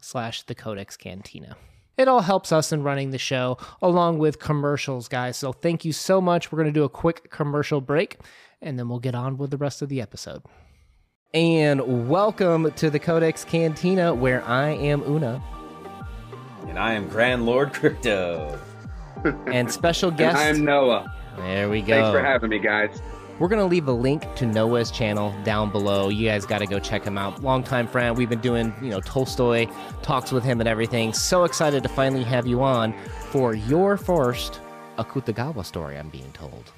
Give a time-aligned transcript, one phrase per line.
[0.00, 1.56] slash the codex cantina.
[1.96, 5.36] It all helps us in running the show along with commercials guys.
[5.36, 6.52] So thank you so much.
[6.52, 8.18] We're going to do a quick commercial break
[8.60, 10.42] and then we'll get on with the rest of the episode.
[11.32, 15.42] And welcome to the codex cantina where i am una.
[16.68, 18.58] And i am grand lord crypto.
[19.46, 21.12] And special guest i'm noah.
[21.38, 23.00] There we go thanks for having me guys
[23.38, 26.08] we're going to leave a link to Noah's channel down below.
[26.08, 27.42] You guys got to go check him out.
[27.42, 28.16] Longtime friend.
[28.16, 29.66] We've been doing, you know, Tolstoy
[30.02, 31.12] talks with him and everything.
[31.12, 32.94] So excited to finally have you on
[33.30, 34.60] for your first
[34.98, 36.72] Akutagawa story, I'm being told.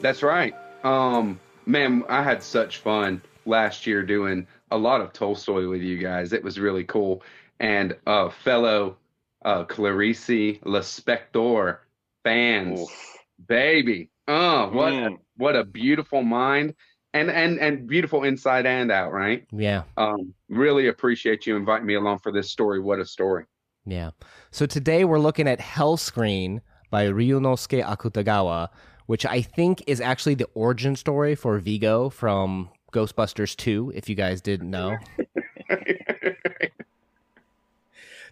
[0.00, 0.54] That's right.
[0.84, 5.98] Um, man, I had such fun last year doing a lot of Tolstoy with you
[5.98, 6.32] guys.
[6.32, 7.22] It was really cool.
[7.60, 8.96] And uh, fellow
[9.44, 11.78] uh, Clarice Lispector
[12.24, 13.18] fans, Oof.
[13.46, 14.10] baby.
[14.28, 16.74] Oh, what Man what a beautiful mind
[17.14, 19.46] and and and beautiful inside and out, right?
[19.52, 19.84] Yeah.
[19.96, 22.80] Um, really appreciate you inviting me along for this story.
[22.80, 23.44] What a story.
[23.84, 24.10] Yeah.
[24.50, 26.60] So today we're looking at Hell Screen
[26.90, 28.68] by Ryunosuke Akutagawa,
[29.06, 34.14] which I think is actually the origin story for Vigo from Ghostbusters 2, if you
[34.14, 34.96] guys didn't know.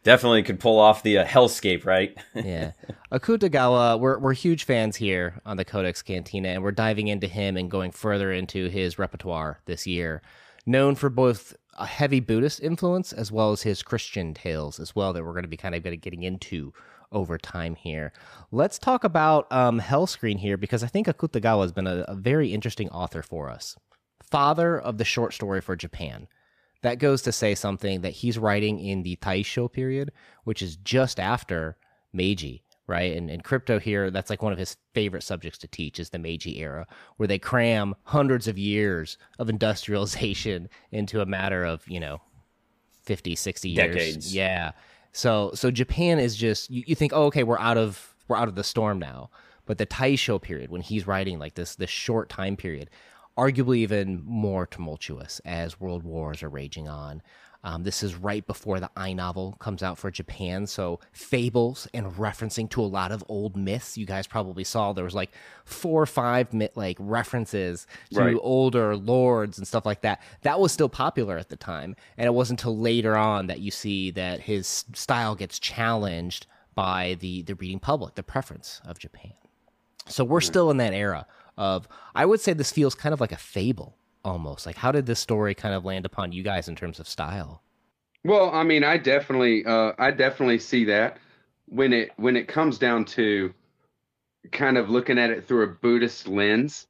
[0.05, 2.17] definitely could pull off the uh, hellscape, right?
[2.35, 2.73] yeah.
[3.11, 7.57] Akutagawa, we're, we're huge fans here on the Codex Cantina, and we're diving into him
[7.57, 10.23] and going further into his repertoire this year.
[10.67, 15.13] Known for both a heavy Buddhist influence as well as his Christian tales as well,
[15.13, 16.73] that we're going to be kind of getting into
[17.11, 18.13] over time here.
[18.53, 22.53] Let's talk about um, Hellscreen here because I think Akutagawa has been a, a very
[22.53, 23.77] interesting author for us.
[24.23, 26.29] Father of the short story for Japan
[26.85, 30.13] that goes to say something that he's writing in the Taisho period,
[30.45, 31.79] which is just after
[32.13, 33.17] Meiji, right?
[33.17, 36.19] And, and crypto here, that's like one of his favorite subjects to teach is the
[36.19, 36.87] Meiji era,
[37.17, 42.21] where they cram hundreds of years of industrialization into a matter of, you know,
[43.05, 43.95] 50, 60 years.
[43.95, 44.35] Decades.
[44.35, 44.73] Yeah.
[45.13, 48.49] So so Japan is just you, you think, oh, okay, we're out of we're out
[48.49, 49.31] of the storm now.
[49.65, 52.91] But the Taisho period, when he's writing like this this short time period,
[53.37, 57.23] arguably even more tumultuous as world wars are raging on.
[57.65, 62.07] Um, this is right before the I novel comes out for Japan, so fables and
[62.13, 63.97] referencing to a lot of old myths.
[63.97, 65.33] You guys probably saw there was like
[65.65, 68.37] four or five like references to right.
[68.39, 70.21] older lords and stuff like that.
[70.43, 73.71] That was still popular at the time, and it wasn't until later on that you
[73.71, 79.33] see that his style gets challenged by the the reading public, the preference of Japan.
[80.07, 81.27] So we're still in that era
[81.57, 84.67] of I would say this feels kind of like a fable almost.
[84.67, 87.63] Like how did this story kind of land upon you guys in terms of style?
[88.25, 91.19] Well, I mean, I definitely uh I definitely see that
[91.67, 93.53] when it when it comes down to
[94.53, 96.87] kind of looking at it through a Buddhist lens,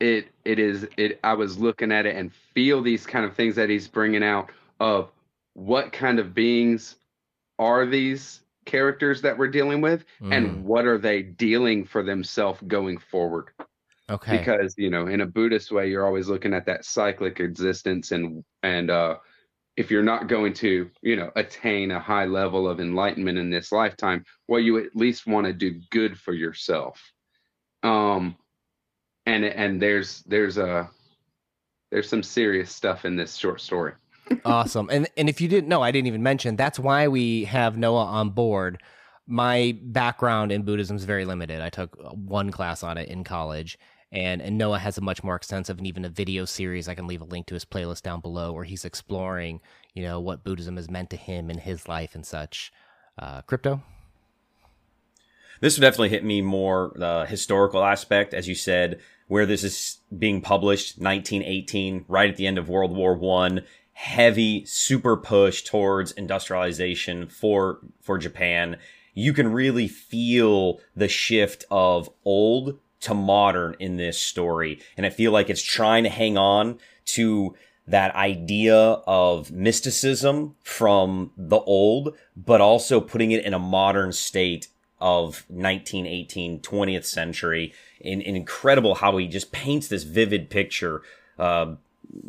[0.00, 3.56] it it is it I was looking at it and feel these kind of things
[3.56, 4.50] that he's bringing out
[4.80, 5.10] of
[5.54, 6.96] what kind of beings
[7.58, 10.32] are these characters that we're dealing with mm.
[10.32, 13.48] and what are they dealing for themselves going forward
[14.10, 18.12] okay because you know in a buddhist way you're always looking at that cyclic existence
[18.12, 19.16] and and uh
[19.76, 23.72] if you're not going to you know attain a high level of enlightenment in this
[23.72, 27.12] lifetime well you at least want to do good for yourself
[27.82, 28.36] um
[29.26, 30.88] and and there's there's a
[31.90, 33.92] there's some serious stuff in this short story
[34.44, 34.88] awesome.
[34.90, 38.04] And and if you didn't know, I didn't even mention that's why we have Noah
[38.04, 38.82] on board.
[39.26, 41.60] My background in Buddhism is very limited.
[41.60, 43.78] I took one class on it in college,
[44.10, 46.88] and and Noah has a much more extensive and even a video series.
[46.88, 49.60] I can leave a link to his playlist down below where he's exploring,
[49.94, 52.72] you know, what Buddhism has meant to him in his life and such.
[53.18, 53.82] Uh, crypto.
[55.60, 59.98] This would definitely hit me more the historical aspect, as you said, where this is
[60.16, 63.64] being published 1918, right at the end of World War One
[63.98, 68.76] heavy super push towards industrialization for for Japan,
[69.12, 74.80] you can really feel the shift of old to modern in this story.
[74.96, 77.54] And I feel like it's trying to hang on to
[77.86, 84.68] that idea of mysticism from the old, but also putting it in a modern state
[85.00, 87.72] of 1918, 20th century.
[88.00, 91.02] In, in incredible how he just paints this vivid picture
[91.38, 91.74] uh,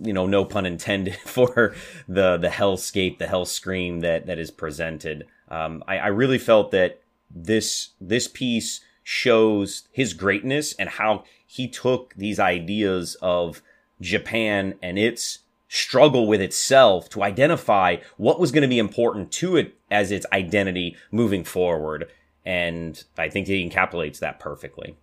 [0.01, 1.75] you know, no pun intended for
[2.07, 5.25] the the hellscape, the hell screen that that is presented.
[5.49, 11.67] Um, I, I really felt that this this piece shows his greatness and how he
[11.67, 13.63] took these ideas of
[13.99, 19.57] Japan and its struggle with itself to identify what was going to be important to
[19.57, 22.07] it as its identity moving forward.
[22.45, 24.95] And I think he encapsulates that perfectly.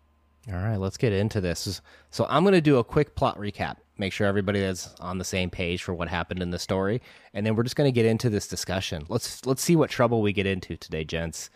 [0.48, 1.80] All right, let's get into this.
[2.10, 5.24] So I'm going to do a quick plot recap, make sure everybody is on the
[5.24, 7.02] same page for what happened in the story,
[7.34, 9.04] and then we're just going to get into this discussion.
[9.08, 11.50] Let's let's see what trouble we get into today, gents.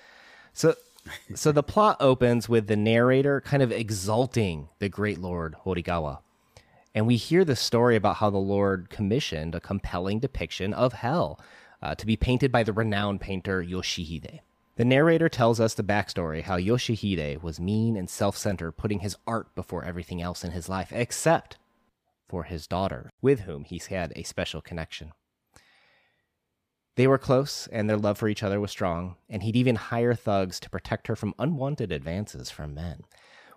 [0.53, 0.75] So
[1.35, 6.21] so the plot opens with the narrator kind of exalting the great lord Horikawa.
[6.95, 11.39] And we hear the story about how the Lord commissioned a compelling depiction of hell
[11.81, 14.41] uh, to be painted by the renowned painter Yoshihide.
[14.77, 19.17] The narrator tells us the backstory how Yoshihide was mean and self centered, putting his
[19.27, 21.59] art before everything else in his life, except
[22.29, 25.13] for his daughter, with whom he's had a special connection.
[26.97, 30.15] They were close, and their love for each other was strong, and he'd even hire
[30.15, 33.05] thugs to protect her from unwanted advances from men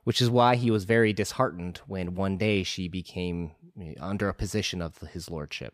[0.03, 3.51] which is why he was very disheartened when one day she became
[3.99, 5.73] under a position of his lordship,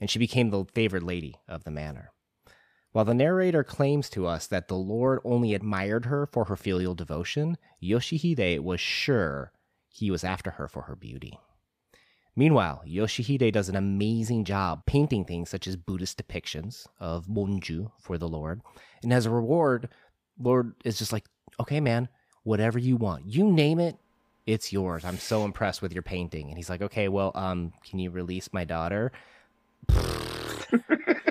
[0.00, 2.12] and she became the favored lady of the manor.
[2.92, 6.94] While the narrator claims to us that the Lord only admired her for her filial
[6.94, 9.52] devotion, Yoshihide was sure
[9.88, 11.38] he was after her for her beauty.
[12.36, 18.16] Meanwhile, Yoshihide does an amazing job painting things such as Buddhist depictions of Monju for
[18.16, 18.60] the Lord.
[19.02, 19.88] And as a reward,
[20.40, 21.24] Lord is just like,
[21.58, 22.08] okay, man,
[22.44, 23.26] whatever you want.
[23.26, 23.96] You name it,
[24.46, 25.04] it's yours.
[25.04, 26.48] I'm so impressed with your painting.
[26.48, 29.12] And he's like, okay, well, um, can you release my daughter?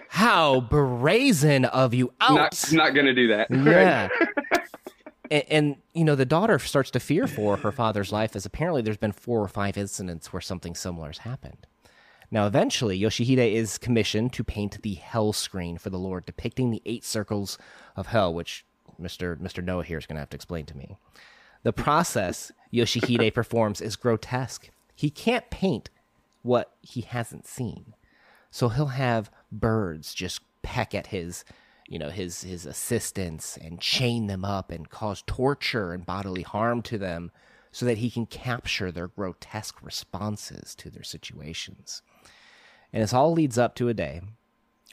[0.10, 2.12] How brazen of you!
[2.20, 2.36] Out.
[2.36, 3.52] Not, not gonna do that.
[3.52, 4.10] Yeah.
[5.30, 8.82] and, and, you know the daughter starts to fear for her father's life, as apparently
[8.82, 11.68] there's been four or five incidents where something similar has happened.
[12.30, 16.82] Now, eventually, Yoshihide is commissioned to paint the hell screen for the Lord, depicting the
[16.86, 17.58] eight circles
[17.96, 18.66] of hell, which
[19.02, 19.38] Mr.
[19.38, 19.64] Mr.
[19.64, 20.98] Noah here is going to have to explain to me.
[21.64, 24.70] The process Yoshihide performs is grotesque.
[24.94, 25.90] He can't paint
[26.42, 27.94] what he hasn't seen.
[28.52, 31.46] So he'll have birds just peck at his,
[31.88, 36.82] you know, his his assistants and chain them up and cause torture and bodily harm
[36.84, 37.32] to them
[37.72, 42.02] so that he can capture their grotesque responses to their situations.
[42.92, 44.22] And this all leads up to a day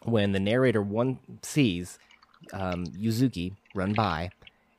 [0.02, 1.98] when the narrator one sees
[2.52, 4.30] um, Yuzuki run by,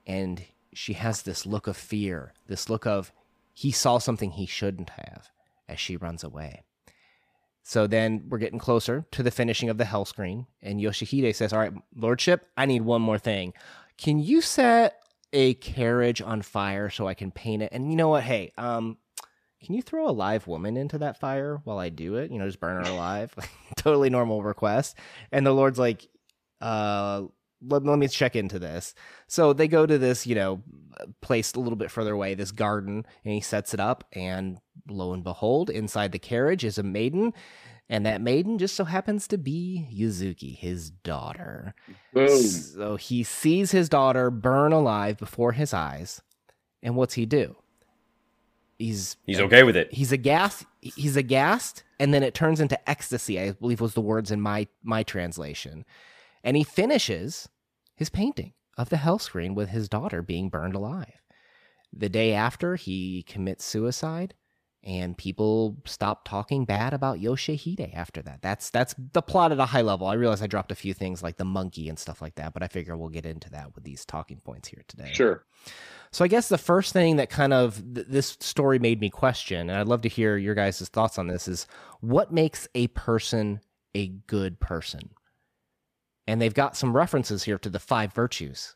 [0.06, 3.12] and she has this look of fear, this look of
[3.54, 5.30] he saw something he shouldn't have
[5.68, 6.65] as she runs away.
[7.68, 11.52] So then we're getting closer to the finishing of the hell screen, and Yoshihide says,
[11.52, 13.54] All right, Lordship, I need one more thing.
[13.98, 15.02] Can you set
[15.34, 17.70] a carriage on fire so I can paint it?
[17.72, 18.22] And you know what?
[18.22, 18.98] Hey, um,
[19.64, 22.30] can you throw a live woman into that fire while I do it?
[22.30, 23.34] You know, just burn her alive.
[23.78, 24.96] totally normal request.
[25.32, 26.08] And the Lord's like,
[26.62, 27.24] uh,
[27.62, 28.94] let, let me check into this.
[29.28, 30.64] So they go to this, you know,
[31.22, 34.04] place a little bit further away, this garden, and he sets it up.
[34.14, 37.34] And lo and behold, inside the carriage is a maiden.
[37.88, 41.76] And that maiden just so happens to be Yuzuki, his daughter.
[42.14, 42.42] Boom.
[42.42, 46.22] So he sees his daughter burn alive before his eyes.
[46.82, 47.56] And what's he do?
[48.78, 49.94] He's he's okay with it.
[49.94, 50.66] He's aghast.
[50.82, 53.40] He's aghast, and then it turns into ecstasy.
[53.40, 55.86] I believe was the words in my my translation.
[56.46, 57.50] And he finishes
[57.96, 61.22] his painting of the hell screen with his daughter being burned alive.
[61.92, 64.36] The day after, he commits suicide,
[64.84, 68.42] and people stop talking bad about Yoshihide after that.
[68.42, 70.06] That's that's the plot at a high level.
[70.06, 72.62] I realize I dropped a few things like the monkey and stuff like that, but
[72.62, 75.12] I figure we'll get into that with these talking points here today.
[75.14, 75.44] Sure.
[76.12, 79.70] So I guess the first thing that kind of th- this story made me question,
[79.70, 81.66] and I'd love to hear your guys' thoughts on this, is
[82.02, 83.62] what makes a person
[83.96, 85.10] a good person?
[86.28, 88.76] And they've got some references here to the five virtues,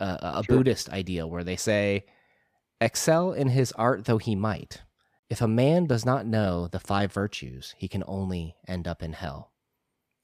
[0.00, 0.56] uh, a sure.
[0.56, 2.06] Buddhist idea where they say,
[2.80, 4.82] "Excel in his art though he might,
[5.28, 9.12] if a man does not know the five virtues, he can only end up in
[9.12, 9.52] hell."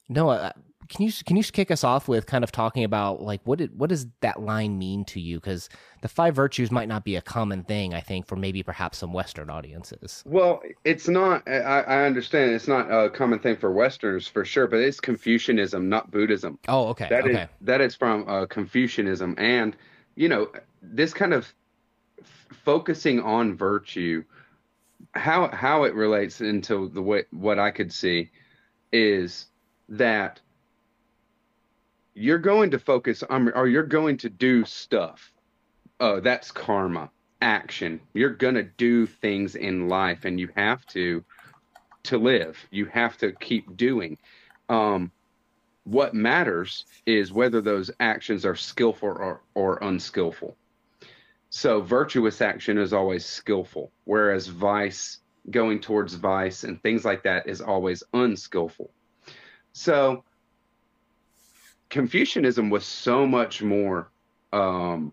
[0.09, 0.53] Noah,
[0.89, 3.79] can you can you kick us off with kind of talking about like what did
[3.79, 5.39] what does that line mean to you?
[5.39, 5.69] Because
[6.03, 9.13] the five virtues might not be a common thing, I think, for maybe perhaps some
[9.13, 10.23] Western audiences.
[10.27, 11.47] Well, it's not.
[11.49, 15.89] I, I understand it's not a common thing for Westerners for sure, but it's Confucianism,
[15.89, 16.59] not Buddhism.
[16.69, 17.09] Oh, okay.
[17.09, 17.43] That okay.
[17.43, 19.77] Is, that is from uh, Confucianism, and
[20.17, 20.51] you know
[20.83, 21.53] this kind of
[22.21, 24.25] f- focusing on virtue,
[25.13, 28.31] how how it relates into the way what I could see
[28.93, 29.47] is
[29.99, 30.41] that
[32.15, 35.33] you're going to focus on or you're going to do stuff.
[36.01, 37.11] Uh, that's karma,
[37.41, 38.01] action.
[38.13, 41.25] You're going to do things in life and you have to
[42.05, 42.59] to live.
[42.71, 44.19] You have to keep doing.
[44.69, 45.11] Um,
[45.85, 50.57] what matters is whether those actions are skillful or, or unskillful.
[51.51, 55.21] So virtuous action is always skillful, whereas vice,
[55.51, 58.91] going towards vice and things like that, is always unskillful.
[59.75, 60.25] So
[61.90, 64.09] Confucianism was so much more
[64.52, 65.12] um,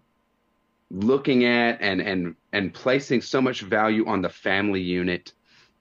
[0.90, 5.34] looking at and and and placing so much value on the family unit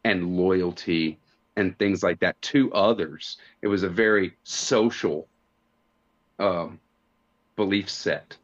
[0.04, 1.18] and loyalty
[1.56, 3.36] and things like that to others.
[3.60, 5.28] It was a very social
[6.38, 6.80] um,
[7.56, 8.36] belief set,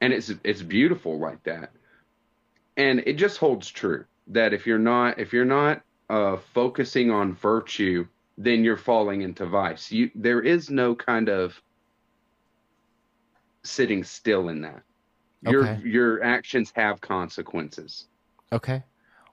[0.00, 1.72] and it's it's beautiful like that.
[2.76, 7.34] And it just holds true that if you're not if you're not uh, focusing on
[7.34, 8.06] virtue,
[8.42, 9.92] then you're falling into vice.
[9.92, 11.60] You there is no kind of
[13.62, 14.82] sitting still in that.
[15.42, 15.80] Your Okay.
[15.84, 18.06] your actions have consequences.
[18.52, 18.82] Okay.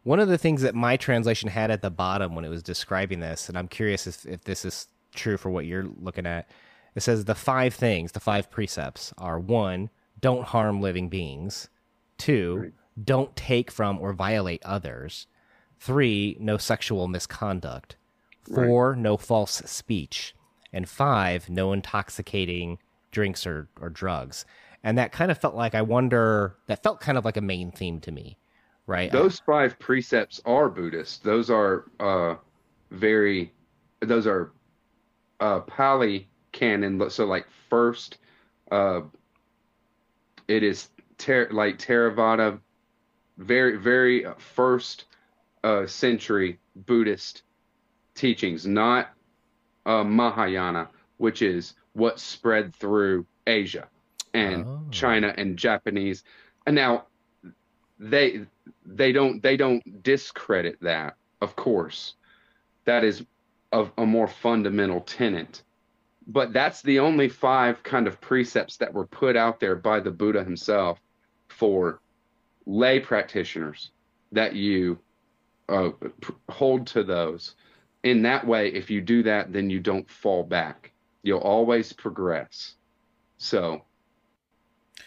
[0.04, 3.20] One of the things that my translation had at the bottom when it was describing
[3.20, 6.50] this, and I'm curious if, if this is true for what you're looking at,
[6.96, 11.70] it says the five things, the five precepts are one, don't harm living beings,
[12.18, 12.74] two, Right.
[13.04, 15.28] don't take from or violate others,
[15.80, 17.98] three, no sexual misconduct,
[18.56, 20.36] four, no false speech,
[20.74, 22.80] and five, no intoxicating
[23.12, 24.46] drinks or, or drugs.
[24.84, 27.72] And that kind of felt like I wonder, that felt kind of like a main
[27.72, 28.38] theme to me,
[28.86, 29.12] right?
[29.12, 31.24] Those five precepts are Buddhist.
[31.24, 32.36] Those are uh,
[32.92, 33.52] very,
[34.00, 34.52] those are
[35.40, 37.10] uh, Pali canon.
[37.10, 38.18] So like first,
[38.72, 39.02] uh,
[40.48, 42.60] it is ter- like Theravada,
[43.38, 45.06] very very first
[45.64, 47.44] uh, century Buddhist
[48.18, 49.10] teachings, not
[49.86, 53.88] uh, Mahayana, which is what spread through Asia
[54.34, 54.82] and Oh.
[54.92, 56.24] China and Japanese.
[56.66, 57.06] And now
[58.00, 58.46] they
[58.86, 62.16] they don't they don't discredit that, of course.
[62.86, 63.26] That is
[63.72, 65.64] of a more fundamental tenet.
[66.28, 70.12] But that's the only five kind of precepts that were put out there by the
[70.12, 71.00] Buddha himself
[71.48, 72.02] for
[72.66, 73.92] lay practitioners
[74.34, 75.00] that you
[75.70, 75.92] uh,
[76.50, 77.56] hold to those.
[78.08, 80.94] In that way, if you do that, then you don't fall back.
[81.24, 82.76] You'll always progress.
[83.38, 83.84] So,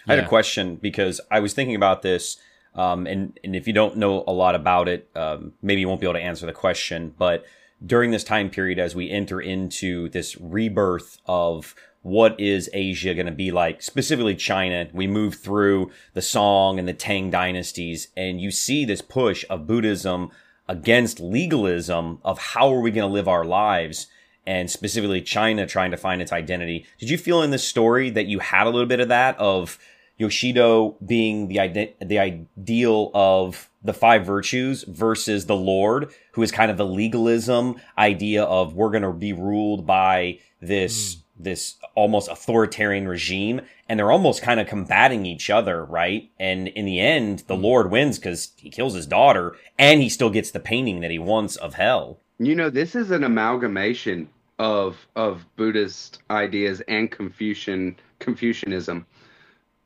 [0.07, 2.37] I had a question because I was thinking about this,
[2.75, 6.03] um, and and if you don't know a lot about it, um, maybe you won't
[6.03, 7.15] be able to answer the question.
[7.17, 7.47] But
[7.85, 13.27] during this time period, as we enter into this rebirth of what is Asia going
[13.27, 18.43] to be like, specifically China, we move through the Song and the Tang dynasties, and
[18.43, 20.31] you see this push of Buddhism
[20.71, 24.07] against legalism of how are we going to live our lives
[24.47, 26.87] and specifically China trying to find its identity.
[27.01, 29.81] Did you feel in this story that you had a little bit of that of
[30.21, 36.53] Yoshido being the ide- the ideal of the five virtues versus the Lord, who is
[36.53, 41.20] kind of the legalism idea of we're going to be ruled by this hmm.
[41.43, 46.31] This almost authoritarian regime, and they're almost kind of combating each other, right?
[46.39, 47.63] And in the end, the mm.
[47.63, 51.19] Lord wins because he kills his daughter, and he still gets the painting that he
[51.19, 52.19] wants of hell.
[52.39, 54.29] You know, this is an amalgamation
[54.59, 59.07] of of Buddhist ideas and Confucian Confucianism.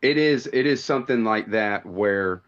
[0.02, 2.42] It is it is something like that where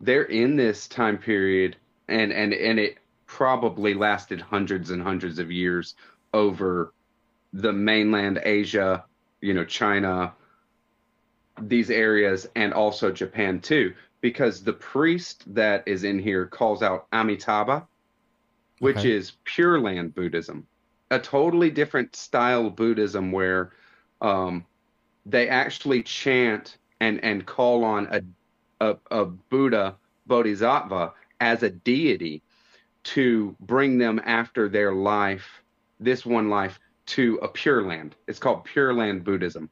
[0.00, 1.76] they're in this time period
[2.08, 5.94] and and and it probably lasted hundreds and hundreds of years
[6.34, 6.92] over
[7.52, 9.04] the mainland Asia,
[9.40, 10.34] you know, China,
[11.60, 17.06] these areas and also Japan too because the priest that is in here calls out
[17.12, 17.86] Amitabha
[18.78, 19.04] which Okay.
[19.04, 20.66] is Pure Land Buddhism,
[21.10, 23.72] a totally different style of Buddhism where
[24.20, 24.66] um,
[25.26, 28.22] they actually chant and and call on a,
[28.80, 32.42] a a Buddha Bodhisattva as a deity
[33.04, 35.62] to bring them after their life,
[36.00, 38.14] this one life, to a Pure Land.
[38.26, 39.70] It's called Pure Land Buddhism.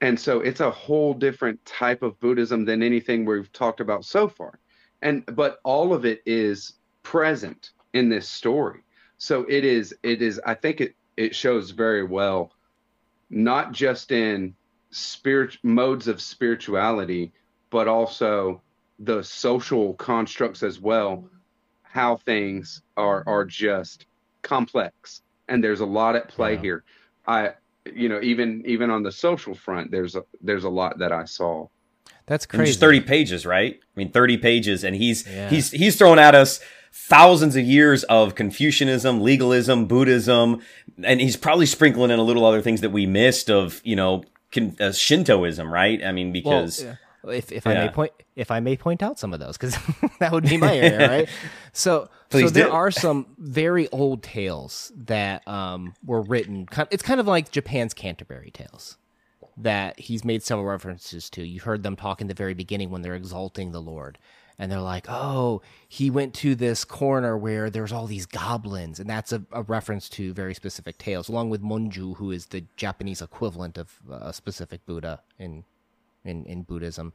[0.00, 4.28] And so it's a whole different type of Buddhism than anything we've talked about so
[4.28, 4.58] far.
[5.02, 8.80] And but all of it is present in this story.
[9.18, 12.52] So it is it is I think it it shows very well
[13.28, 14.54] not just in
[14.90, 17.32] spirit modes of spirituality
[17.70, 18.60] but also
[18.98, 21.24] the social constructs as well
[21.82, 24.06] how things are are just
[24.42, 26.60] complex and there's a lot at play Yeah.
[26.60, 26.84] here.
[27.26, 27.50] I
[27.94, 31.24] you know even even on the social front there's a there's a lot that I
[31.24, 31.66] saw.
[32.26, 32.70] That's And crazy.
[32.72, 33.74] just 30 pages, right?
[33.82, 35.48] I mean, 30 pages, and he's Yeah.
[35.50, 36.60] he's he's throwing at us
[36.92, 40.60] thousands of years of Confucianism, legalism, Buddhism,
[41.04, 44.24] and he's probably sprinkling in a little other things that we missed of, you know,
[44.52, 46.02] con- uh, Shintoism, right?
[46.04, 46.94] I mean, Well, because yeah.
[47.28, 47.72] If if yeah.
[47.72, 49.76] I may point if I may point out some of those because
[50.20, 51.28] that would be my area, right?
[51.72, 52.72] So Please so there do.
[52.72, 56.68] are some very old tales that um, were written.
[56.90, 58.96] It's kind of like Japan's Canterbury Tales
[59.56, 61.46] that he's made several references to.
[61.46, 64.18] You heard them talk in the very beginning when they're exalting the Lord.
[64.58, 69.00] And they're like, oh, he went to this corner where there's all these goblins.
[69.00, 72.64] And that's a, a reference to very specific tales, along with Monju, who is the
[72.76, 75.64] Japanese equivalent of a specific Buddha in
[76.24, 77.12] in, in Buddhism.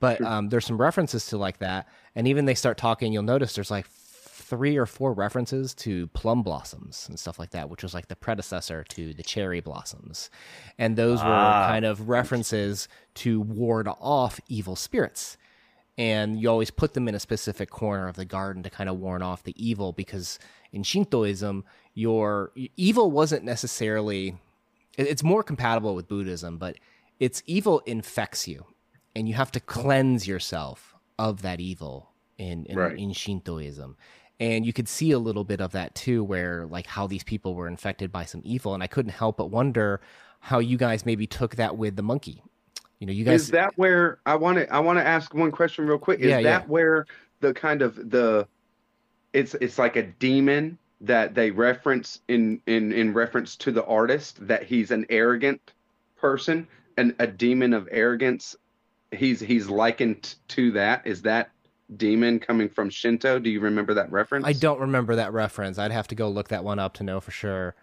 [0.00, 0.26] But sure.
[0.26, 1.88] um, there's some references to like that.
[2.14, 6.42] And even they start talking, you'll notice there's like three or four references to plum
[6.42, 10.28] blossoms and stuff like that, which was like the predecessor to the cherry blossoms.
[10.76, 11.26] And those ah.
[11.26, 15.38] were kind of references to ward off evil spirits.
[15.96, 18.98] And you always put them in a specific corner of the garden to kind of
[18.98, 20.38] warn off the evil because
[20.72, 24.36] in Shintoism, your evil wasn't necessarily
[24.98, 26.76] it's more compatible with Buddhism, but
[27.22, 28.66] it's evil infects you,
[29.14, 32.98] and you have to cleanse yourself of that evil in in, right.
[32.98, 33.96] in Shintoism.
[34.40, 37.54] And you could see a little bit of that too, where like how these people
[37.54, 40.00] were infected by some evil, and I couldn't help but wonder
[40.40, 42.42] how you guys maybe took that with the monkey.
[42.98, 45.52] You know, you guys is that where I want to I want to ask one
[45.52, 46.18] question real quick.
[46.18, 46.66] Is yeah, that yeah.
[46.66, 47.06] where
[47.38, 48.48] the kind of the
[49.32, 54.44] it's it's like a demon that they reference in in in reference to the artist
[54.48, 55.72] that he's an arrogant
[56.16, 56.66] person
[57.02, 58.56] an, a demon of arrogance.
[59.10, 61.06] He's he's likened to that.
[61.06, 61.50] Is that
[61.96, 63.38] demon coming from Shinto?
[63.38, 64.46] Do you remember that reference?
[64.46, 65.78] I don't remember that reference.
[65.78, 67.74] I'd have to go look that one up to know for sure.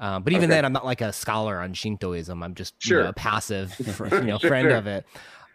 [0.00, 0.56] Um, but even okay.
[0.56, 2.42] then, I'm not like a scholar on Shintoism.
[2.42, 2.98] I'm just sure.
[2.98, 3.74] you know, a passive,
[4.12, 4.76] you know, sure, friend sure.
[4.76, 5.06] of it.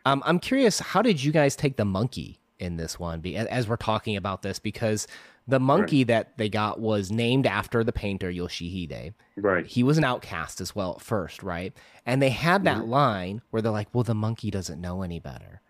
[0.05, 3.25] Um, I'm curious, how did you guys take the monkey in this one?
[3.25, 5.07] As we're talking about this, because
[5.49, 6.07] the monkey right.
[6.07, 9.13] that they got was named after the painter Yoshihide.
[9.35, 9.65] Right.
[9.65, 11.73] He was an outcast as well at first, right?
[12.05, 12.91] And they had that mm-hmm.
[12.91, 15.61] line where they're like, well, the monkey doesn't know any better.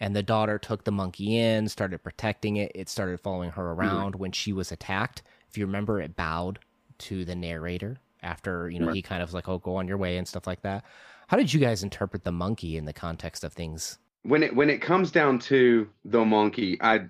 [0.00, 2.72] And the daughter took the monkey in, started protecting it.
[2.74, 3.80] It started following her mm-hmm.
[3.80, 4.22] around mm-hmm.
[4.22, 5.22] when she was attacked.
[5.48, 6.58] If you remember, it bowed
[6.98, 8.96] to the narrator after, you know, right.
[8.96, 10.84] he kind of was like, oh, go on your way and stuff like that.
[11.28, 13.98] How did you guys interpret the monkey in the context of things?
[14.22, 17.08] When it when it comes down to the monkey, I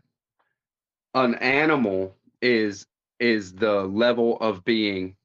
[1.14, 2.87] an animal is
[3.20, 5.16] is the level of being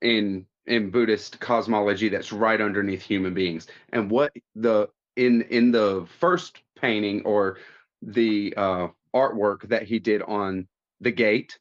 [0.00, 3.66] in in Buddhist cosmology that's right underneath human beings.
[3.92, 7.58] And what the in in the first painting or
[8.02, 10.66] the uh, artwork that he did on
[11.00, 11.58] the gate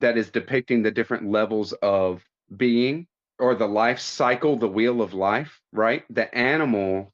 [0.00, 2.22] that is depicting the different levels of
[2.56, 3.06] being
[3.38, 6.04] or the life cycle, the wheel of life, right?
[6.10, 7.12] The animal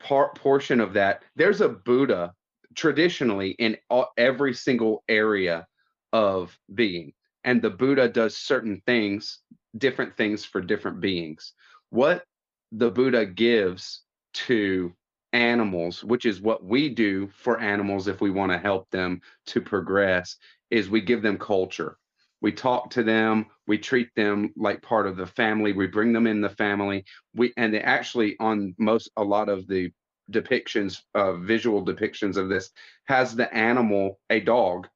[0.00, 1.22] part portion of that.
[1.36, 2.34] There's a Buddha
[2.74, 5.66] traditionally in all, every single area
[6.12, 7.12] of being.
[7.44, 9.40] And the Buddha does certain things,
[9.76, 11.54] different things for different beings.
[11.90, 12.24] What
[12.70, 14.02] the Buddha gives
[14.34, 14.92] to
[15.32, 19.60] animals, which is what we do for animals if we want to help them to
[19.60, 20.36] progress,
[20.70, 21.98] is we give them culture.
[22.40, 26.26] We talk to them, we treat them like part of the family, we bring them
[26.26, 27.04] in the family.
[27.34, 29.92] We and they actually on most a lot of the
[30.30, 32.70] depictions, uh, visual depictions of this,
[33.04, 34.88] has the animal, a dog,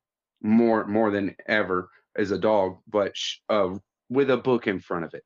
[0.42, 3.14] more more than ever as a dog, but
[3.49, 3.75] uh,
[4.09, 5.25] with a book in front of it.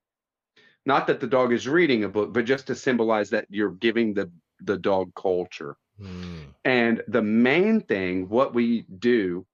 [0.87, 4.15] Not that the dog is reading a book, but just to symbolize that you're giving
[4.15, 5.77] the the dog culture.
[6.01, 6.55] Mm.
[6.65, 9.47] And the main thing, what we do,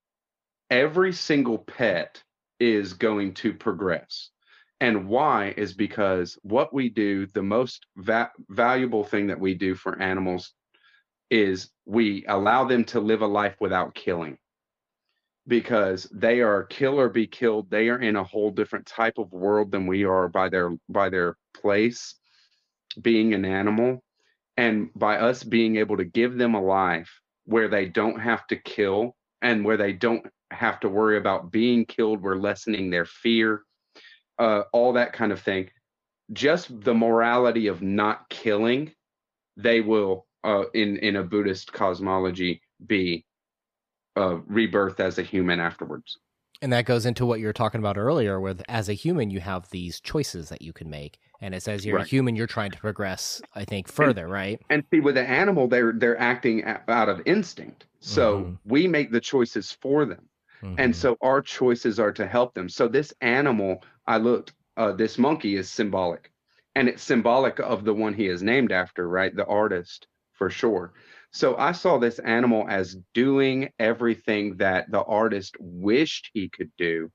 [0.71, 2.23] every single pet
[2.59, 4.31] is going to progress.
[4.81, 9.75] And why is because what we do, the most va- valuable thing that we do
[9.75, 10.53] for animals
[11.31, 14.38] is we allow them to live a life without killing
[15.49, 19.33] because they are kill or be killed they are in a whole different type of
[19.33, 22.17] world than we are by their by their place
[23.01, 24.03] being an animal.
[24.57, 27.11] And by us being able to give them a life
[27.45, 31.85] where they don't have to kill and where they don't have to worry about being
[31.85, 33.63] killed we're lessening their fear
[34.39, 35.69] uh, all that kind of thing
[36.33, 38.93] just the morality of not killing
[39.57, 43.25] they will uh, in in a buddhist cosmology be
[44.17, 46.19] uh, rebirth as a human afterwards.
[46.63, 49.41] And that goes into what you were talking about earlier, with as a human, you
[49.41, 52.07] have these choices that you can make, and it says you're right.
[52.07, 53.43] a human, you're trying to progress.
[53.55, 54.63] I think further, and, right?
[54.71, 58.55] And see, with the animal, they're they're acting out of instinct, so mm-hmm.
[58.65, 60.27] we make the choices for them,
[60.63, 60.77] mm-hmm.
[60.79, 62.71] and so our choices are to help them.
[62.71, 66.33] So this animal, I looked, uh, this monkey is symbolic,
[66.75, 69.37] and it's symbolic of the one he is named after, right?
[69.37, 70.95] The artist for sure.
[71.37, 77.11] So I saw this animal as doing everything that the artist wished he could do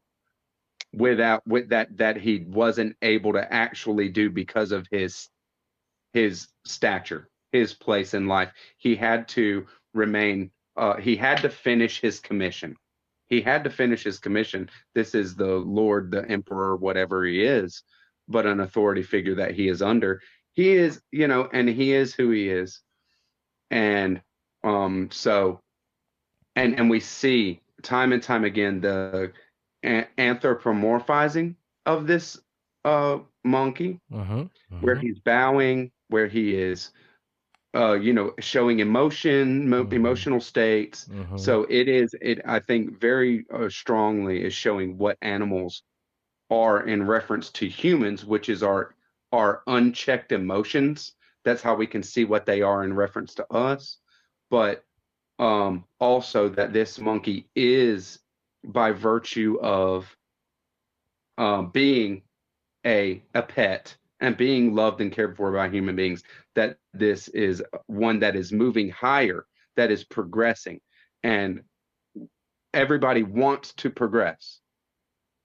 [0.94, 5.28] without with that that he wasn't able to actually do because of his
[6.14, 8.52] his stature his place in life.
[8.78, 10.52] He had to remain.
[10.78, 12.76] Uh, he had to finish his commission.
[13.28, 14.70] He had to finish his commission.
[14.94, 17.82] This is the Lord, the Emperor, whatever he is,
[18.28, 20.22] but an authority figure that he is under.
[20.54, 22.82] He is, you know, and he is who he is,
[23.72, 24.22] and
[24.64, 25.62] um, so,
[26.56, 29.20] and and we see time and time again the
[30.18, 31.56] anthropomorphizing
[31.86, 32.42] of this
[32.86, 34.42] uh monkey mm-hmm,
[34.74, 34.82] mm-hmm.
[34.82, 36.92] where he's bowing where he is
[37.76, 39.92] uh you know showing emotion mo- Mhm.
[39.92, 45.84] emotional states so it is it i think very uh, strongly is showing what animals
[46.52, 48.96] are in reference to humans which is our
[49.32, 53.98] our unchecked emotions that's how we can see what they are in reference to us.
[54.50, 54.84] But
[55.40, 58.20] um also that this monkey is
[58.64, 60.16] by virtue of
[61.38, 62.22] um being
[62.86, 66.24] a a pet and being loved and cared for by human beings
[66.56, 69.46] that this is one that is moving higher
[69.78, 70.80] that is progressing.
[71.24, 71.62] And
[72.74, 74.60] everybody wants to progress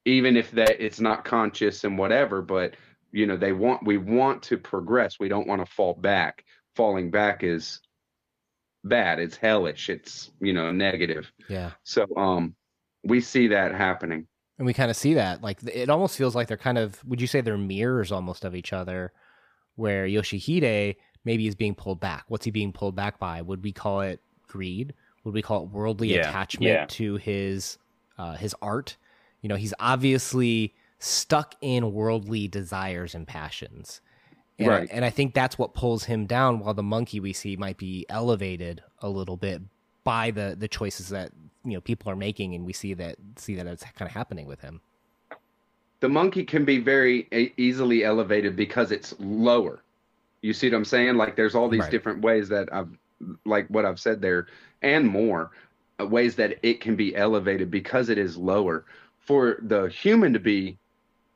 [0.04, 2.74] even if that it's not conscious and whatever but
[3.16, 7.10] you know they want we want to progress we don't want to fall back falling
[7.10, 7.80] back is
[8.84, 11.70] bad it's hellish it's you know negative yeah.
[11.82, 12.54] so um
[13.04, 14.26] we see that happening
[14.58, 15.42] And we kind of see that.
[15.42, 18.54] Like it almost feels like they're kind of would you say they're mirrors almost of
[18.54, 19.12] each other
[19.76, 22.24] where Yoshihide maybe is being pulled back.
[22.28, 23.42] What's he being pulled back by?
[23.42, 24.94] Would we call it greed?
[25.24, 26.86] Would we call it worldly Yeah, attachment yeah.
[26.88, 27.78] to his
[28.18, 28.96] uh, his art?
[29.42, 34.00] You know, he's obviously stuck in worldly desires and passions.
[34.58, 34.88] And, Right.
[34.90, 38.06] and I think that's what pulls him down while the monkey we see might be
[38.08, 39.62] elevated a little bit
[40.04, 41.32] by the the choices that
[41.64, 44.46] you know people are making and we see that see that it's kind of happening
[44.46, 44.80] with him.
[46.00, 49.82] the monkey can be very easily elevated because it's lower.
[50.42, 51.16] You see what I'm saying?
[51.16, 51.90] Like there's all these Right.
[51.90, 52.90] different ways that I've
[53.46, 54.46] like what I've said there
[54.82, 55.52] and more
[56.00, 58.86] uh, ways that it can be elevated because it is lower.
[59.20, 60.78] For the human to be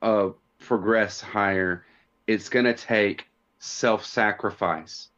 [0.03, 1.85] uh progress higher,
[2.27, 3.27] it's going to take
[3.59, 5.09] self-sacrifice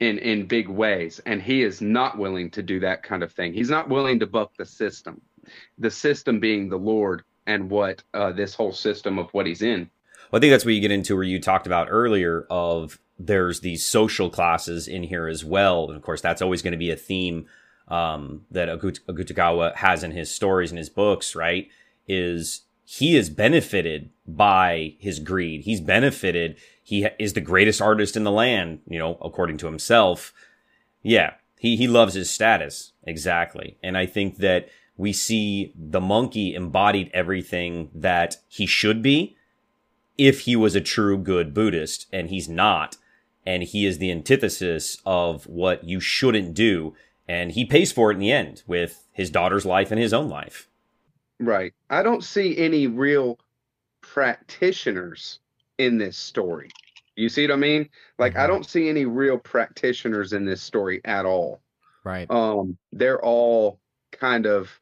[0.00, 3.52] in in big ways and he is not willing to do that kind of thing.
[3.52, 5.20] He's not willing to buck the system.
[5.78, 9.90] The system being the Lord and what uh, this whole system of what he's in.
[10.30, 13.60] Well, I think that's what you get into where you talked about earlier of there's
[13.60, 15.86] these social classes in here as well.
[15.86, 17.46] And of course, that's always going to be a theme
[17.88, 21.68] um, that Agut- Agutagawa has in his stories and his books, right?
[22.08, 25.62] Is he is benefited by his greed.
[25.62, 26.56] He's benefited.
[26.80, 30.32] He is the greatest artist in the land, you know, according to himself.
[31.02, 32.92] Yeah, he, he loves his status.
[33.02, 33.76] Exactly.
[33.82, 39.36] And I think that we see the monkey embodied everything that he should be
[40.16, 42.96] if he was a true good Buddhist, and he's not.
[43.44, 46.94] And he is the antithesis of what you shouldn't do.
[47.26, 50.28] And he pays for it in the end with his daughter's life and his own
[50.28, 50.68] life.
[51.38, 51.74] Right.
[51.90, 53.38] I don't see any real
[54.00, 55.40] practitioners
[55.78, 56.70] in this story.
[57.16, 57.88] You see what I mean?
[58.18, 58.48] Like I Mhm.
[58.48, 61.62] don't see any real practitioners in this story at all.
[62.04, 62.30] Right.
[62.30, 63.80] Um they're all
[64.12, 64.80] kind of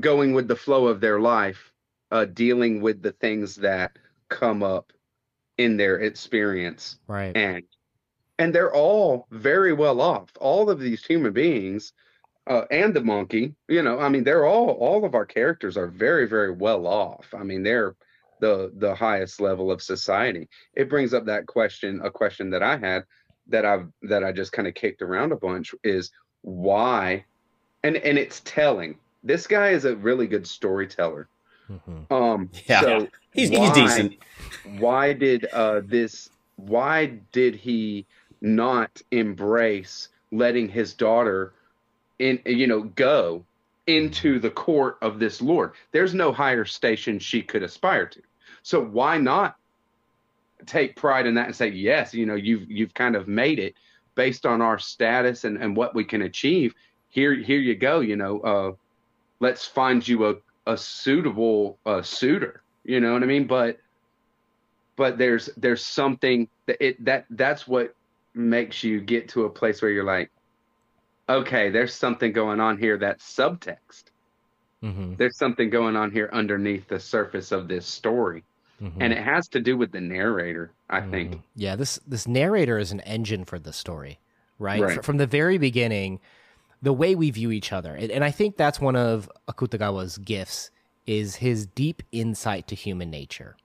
[0.00, 1.72] going with the flow of their life,
[2.10, 4.92] uh dealing with the things that come up
[5.58, 7.36] in their experience right.
[7.36, 7.64] and
[8.38, 11.92] and they're all very well off all of these human beings
[12.48, 15.88] uh, and the monkey you know i mean they're all all of our characters are
[15.88, 17.94] very very well off i mean they're
[18.40, 22.76] the the highest level of society it brings up that question a question that i
[22.76, 23.04] had
[23.48, 26.10] that i've that i just kind of kicked around a bunch is
[26.42, 27.24] why
[27.84, 31.28] and and it's telling this guy is a really good storyteller
[31.70, 32.10] Mhm.
[32.10, 32.80] um Yeah.
[32.80, 34.14] so He's, he's decent.
[34.64, 38.06] why did uh this why did he
[38.40, 41.54] not embrace letting his daughter
[42.22, 43.44] in you know go
[43.86, 45.72] into the court of this lord.
[45.90, 48.22] There's no higher station she could aspire to.
[48.62, 49.56] So why not
[50.66, 53.74] take pride in that and say yes you know you've you've kind of made it
[54.14, 56.74] based on our status and and what we can achieve.
[57.08, 58.72] Here here you go you know uh
[59.40, 60.34] let's find you a
[60.66, 63.46] a suitable uh suitor you know what i mean?
[63.46, 63.78] But
[64.96, 67.94] but there's there's something that it that that's what
[68.34, 70.30] makes you get to a place where you're like
[71.38, 74.04] okay there's something going on here that's subtext
[74.82, 75.16] Mhm.
[75.16, 78.42] there's something going on here underneath the surface of this story
[78.82, 78.92] Mhm.
[79.00, 81.42] and it has to do with the narrator i think Mhm.
[81.54, 84.18] Yeah, this this narrator is an engine for the story,
[84.58, 84.82] right?
[84.82, 84.94] Right.
[84.96, 86.18] Fr- From the very beginning,
[86.82, 90.70] the way we view each other, and I think that's one of Akutagawa's gifts
[91.06, 93.56] is his deep insight to human nature.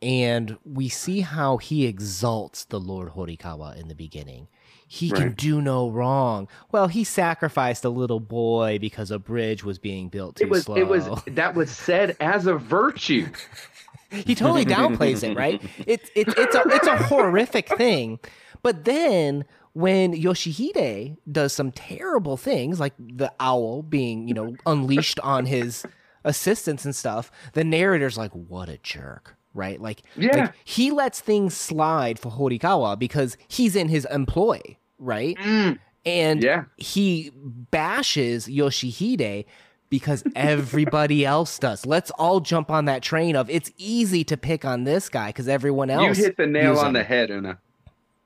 [0.00, 4.46] and we see how he exalts the Lord Horikawa in the beginning.
[4.90, 6.48] He can do no wrong.
[6.72, 10.64] Well, he sacrificed a little boy because a bridge was being built too It was
[10.64, 10.76] slow.
[10.76, 13.26] it was that was said as a virtue.
[14.10, 15.62] he totally downplays it, right?
[15.86, 18.18] It's it's it's a it's a horrific thing.
[18.62, 25.20] But then when Yoshihide does some terrible things, like the owl being, you know, unleashed
[25.20, 25.84] on his
[26.24, 29.80] assistants and stuff, the narrator's like, "What a jerk." Right?
[29.80, 30.36] Like, Yeah.
[30.36, 34.60] like he lets things slide for Horikawa because he's in his employ,
[34.98, 35.36] right?
[35.38, 36.64] Mm, And Yeah.
[36.76, 37.32] he
[37.70, 39.44] bashes Yoshihide
[39.90, 41.84] because everybody else does.
[41.86, 45.48] Let's all jump on that train of it's easy to pick on this guy because
[45.48, 46.16] everyone else.
[46.18, 47.58] you hit the nail on the head, Una.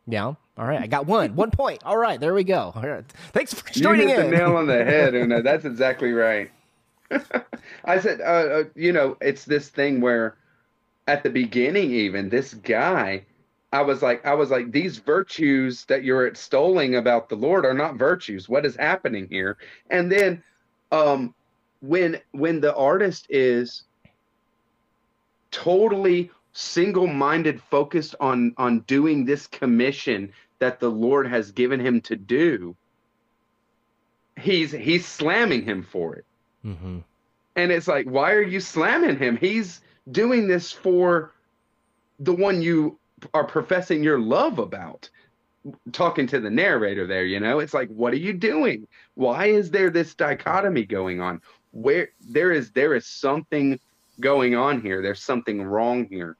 [0.07, 0.25] Yeah.
[0.59, 0.81] All right.
[0.83, 1.35] I got one.
[1.35, 1.83] one point.
[1.85, 2.21] All right.
[2.21, 2.73] There we go.
[2.75, 3.05] All right.
[3.33, 4.31] Thanks for You joining hit the in.
[4.33, 5.41] nail on the head, Una.
[5.49, 6.51] That's exactly right.
[7.85, 10.37] I said, uh, uh, you know, it's this thing where,
[11.07, 13.25] at the beginning, even this guy,
[13.73, 17.75] I was like, I was like, these virtues that you're extolling about the Lord are
[17.75, 18.49] not virtues.
[18.49, 19.57] What is happening here?
[19.91, 20.43] And then,
[20.91, 21.35] um,
[21.81, 23.85] when when the artist is
[25.51, 32.17] totally single-minded, focused on on doing this commission that the Lord has given him to
[32.17, 32.77] do,
[34.39, 36.25] he's he's slamming him for it.
[36.63, 36.99] hmm
[37.57, 39.37] And it's like, why are you slamming him?
[39.37, 41.33] He's doing this for
[42.19, 42.99] the one you
[43.35, 45.09] are professing your love about.
[45.93, 48.89] Talking to the narrator there, you know, it's like, what are you doing?
[49.15, 51.41] Why is there this dichotomy going on?
[51.71, 53.79] Where there is there is something
[54.19, 55.03] going on here.
[55.03, 56.37] There's something wrong here.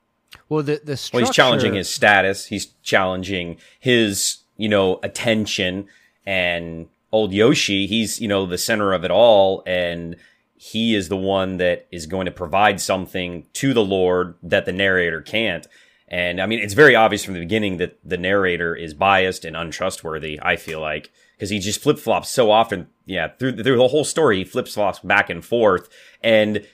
[0.49, 2.47] Well, the the Well, he's challenging his status.
[2.47, 5.87] He's challenging his, you know, attention.
[6.27, 9.63] And old Yoshi, he's, you know, the center of it all.
[9.67, 10.17] And
[10.65, 14.71] he is the one that is going to provide something to the Lord that the
[14.71, 15.67] narrator can't.
[16.07, 19.57] And I mean, it's very obvious from the beginning that the narrator is biased and
[19.57, 22.87] untrustworthy, I feel like, because he just flip flops so often.
[23.07, 25.89] Yeah, through, through the whole story, he flip flops back and forth.
[26.23, 26.65] And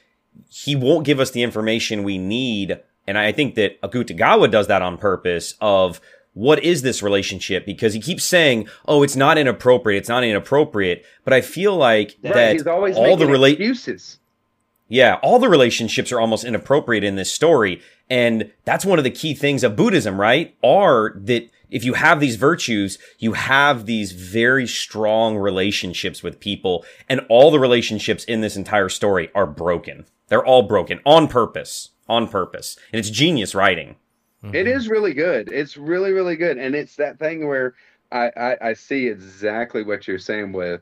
[0.50, 2.78] he won't give us the information we need.
[3.06, 5.98] And I think that Akutagawa does that on purpose of
[6.38, 7.66] what is this relationship?
[7.66, 9.98] Because he keeps saying, oh, it's not inappropriate.
[9.98, 11.04] It's not inappropriate.
[11.24, 14.20] But I feel like Right, that all the rela- excuses.
[14.86, 17.82] yeah, all the relationships are almost inappropriate in this story.
[18.08, 20.54] And that's one of the key things of Buddhism, right?
[20.62, 26.84] Are that if you have these virtues, you have these very strong relationships with people
[27.08, 30.06] and all the relationships in this entire story are broken.
[30.28, 32.78] They're all broken on purpose, on purpose.
[32.92, 33.96] And it's genius writing.
[34.42, 35.50] It is really good.
[35.52, 36.58] It's really, really good.
[36.58, 37.74] And it's that thing where
[38.12, 40.80] I, I, I see exactly what you're saying with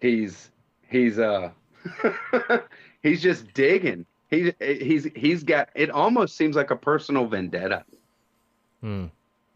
[0.00, 0.50] he's
[0.88, 1.50] he's uh
[3.02, 4.06] he's just digging.
[4.28, 7.84] He he's he's got it almost seems like a personal vendetta.
[8.80, 9.06] Hmm.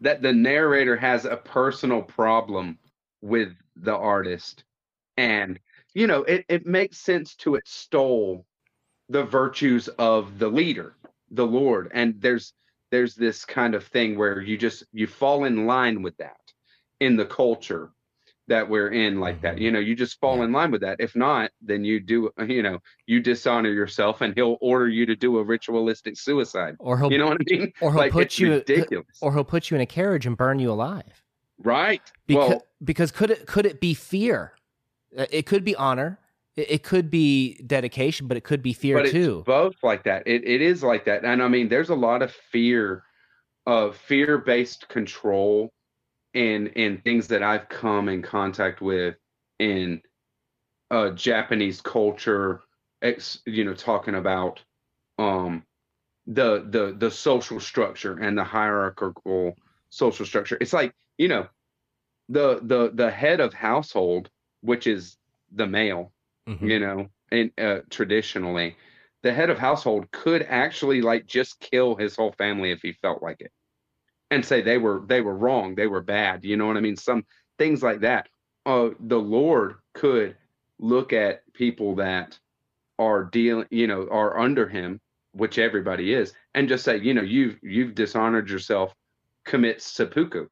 [0.01, 2.77] That the narrator has a personal problem
[3.21, 4.63] with the artist.
[5.17, 5.59] And
[5.93, 8.45] you know, it, it makes sense to extol
[9.09, 10.95] the virtues of the leader,
[11.29, 11.91] the Lord.
[11.93, 12.53] And there's
[12.93, 16.39] there's this kind of thing where you just you fall in line with that
[16.99, 17.89] in the culture
[18.47, 19.61] that we're in like that Mhm.
[19.61, 20.43] you know you just fall Yeah.
[20.45, 22.77] in line with that if not then you do you know
[23.07, 27.17] you dishonor yourself and he'll order you to do a ritualistic suicide Or he'll you
[27.17, 29.81] know what i mean or he'll like put you ridiculous or he'll put you in
[29.81, 31.23] a carriage and burn you alive.
[31.57, 34.53] right Because well because could it could it be fear?
[35.17, 36.19] Uh, It could be honor.
[36.55, 39.39] It, it could be dedication, but it could be fear too.
[39.39, 40.23] it's both like that.
[40.25, 41.25] It, it is like that.
[41.25, 43.03] And i mean there's a lot of fear
[43.65, 45.71] of fear based control
[46.33, 49.15] in in things that i've come in contact with
[49.59, 50.01] in
[50.91, 52.61] uh japanese culture
[53.03, 54.61] ex, you know talking about
[55.19, 55.63] um
[56.27, 59.55] the the the social structure and the hierarchical
[59.89, 60.57] social structure.
[60.61, 61.47] It's like you know
[62.29, 64.29] the the the head of household
[64.61, 65.17] which is
[65.51, 66.12] the male
[66.47, 66.69] Mhm.
[66.69, 68.75] you know and uh, traditionally
[69.23, 73.23] the head of household could actually like just kill his whole family if he felt
[73.23, 73.51] like it
[74.29, 76.97] and say they were they were wrong they were bad you know what i mean
[76.97, 77.23] some
[77.57, 78.27] things like that
[78.65, 80.35] uh the lord could
[80.79, 82.37] look at people that
[82.99, 84.99] are dealing you know are under him
[85.31, 88.93] which everybody is and just say you know you've you've dishonored yourself
[89.45, 90.45] commit seppuku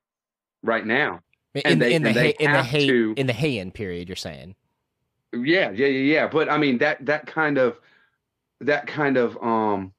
[0.64, 1.20] right now
[1.54, 4.08] in, and they- in the they Hei- in the Hei- to- in the Heian period,
[4.08, 4.56] you're saying.
[5.34, 6.28] Yeah yeah yeah yeah.
[6.28, 7.80] But i mean that that kind of
[8.62, 9.94] that kind of um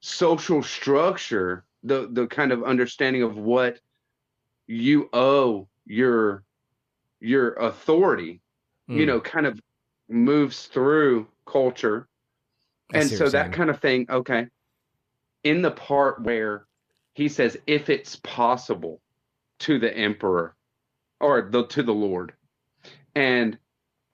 [0.00, 3.80] social structure the the kind of understanding of what
[4.66, 6.44] you owe your
[7.20, 8.40] your authority
[8.92, 9.06] you Mm.
[9.06, 9.60] know kind of
[10.08, 12.08] moves through culture.
[12.92, 14.48] I and so that kind of thing okay.
[15.44, 16.66] In the part where
[17.14, 19.00] he says, "If it's possible,"
[19.60, 20.54] to the emperor
[21.20, 22.34] or the to the Lord,
[23.14, 23.58] and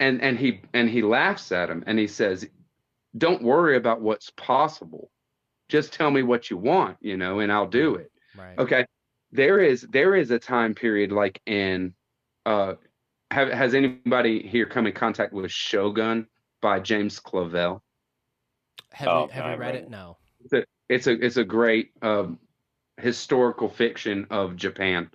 [0.01, 2.49] and and he and he laughs at him and he says,
[3.17, 5.11] "Don't worry about what's possible.
[5.69, 8.59] Just tell me what you want, you know, and I'll do it." Right.
[8.59, 8.87] Okay.
[9.31, 11.95] There is there is a time period like in
[12.47, 12.75] uh
[13.31, 16.27] have has anybody here come in contact with Shogun
[16.61, 17.81] by James Clavell?
[18.93, 19.91] Have Oh, you have you read read it?
[19.91, 20.17] No.
[20.89, 22.39] It's a it's a great um
[22.97, 25.11] historical fiction of Japan.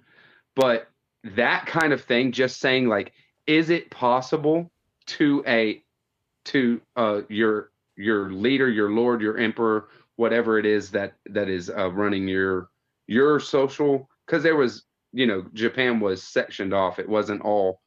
[0.55, 0.87] But
[1.23, 3.11] that kind of thing, just saying like,
[3.47, 4.71] is it possible
[5.07, 5.83] to a
[6.45, 9.87] to uh your your leader, your lord, your emperor,
[10.17, 12.69] whatever it is that that is uh, running your
[13.07, 16.99] your social because there was you know Japan was sectioned off.
[16.99, 17.81] It wasn't all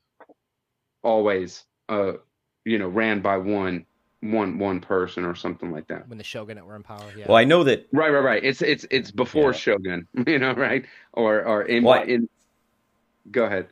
[1.03, 2.13] always uh
[2.65, 3.85] you know ran by one
[4.21, 6.09] one one person or something like that.
[6.09, 7.01] When the shogunate were in power.
[7.17, 7.29] Yeah.
[7.29, 8.45] Well, I know that Right, right, right.
[8.45, 9.59] It's it's it's before Yeah.
[9.59, 10.85] Shogun, you know, right?
[11.13, 12.29] Or or in, Well, I- in
[13.31, 13.69] Go ahead.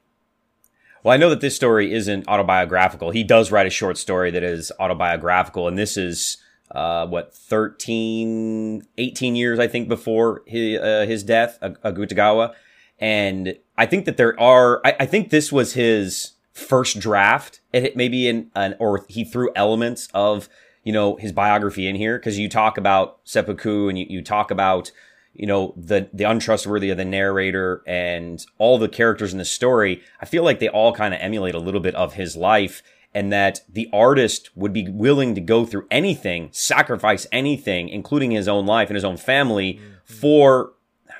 [1.02, 3.10] Well, I know that this story isn't autobiographical.
[3.10, 6.38] He does write a short story that is autobiographical, and this is
[6.70, 12.54] uh, what 13, 18 years I think before his, uh, his death, Ag- Akutagawa,
[12.98, 14.80] and I think that there are.
[14.84, 17.60] I, I think this was his first draft.
[17.72, 20.48] It maybe in an or he threw elements of
[20.82, 24.50] you know his biography in here because you talk about seppuku and you, you talk
[24.50, 24.90] about
[25.38, 30.02] you know the the untrustworthy of the narrator and all the characters in the story
[30.20, 32.82] i feel like they all kind of emulate a little bit of his life
[33.14, 38.48] and that the artist would be willing to go through anything sacrifice anything including his
[38.48, 40.72] own life and his own family for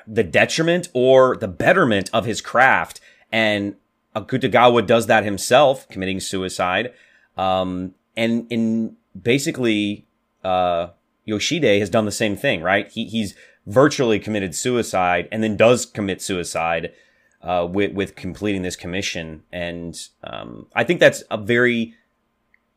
[0.07, 3.01] the detriment or the betterment of his craft.
[3.31, 3.75] And
[4.15, 6.93] akutagawa does that himself committing suicide.
[7.37, 10.07] Um, and in basically
[10.43, 10.89] uh,
[11.27, 12.89] Yoshihide has done the same thing, right?
[12.89, 13.35] He he's
[13.67, 16.93] virtually committed suicide and then does commit suicide
[17.41, 21.93] uh, with with completing this commission, and um, I think that's a very